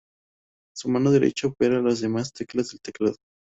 [0.75, 3.17] Su mano derecha opera las demás teclas del teclado.